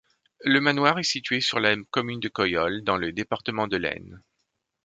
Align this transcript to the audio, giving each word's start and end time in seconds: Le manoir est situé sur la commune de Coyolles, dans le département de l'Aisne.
Le 0.39 0.59
manoir 0.61 0.97
est 0.97 1.03
situé 1.03 1.41
sur 1.41 1.59
la 1.59 1.75
commune 1.91 2.19
de 2.19 2.27
Coyolles, 2.27 2.83
dans 2.83 2.97
le 2.97 3.11
département 3.11 3.67
de 3.67 3.77
l'Aisne. 3.77 4.23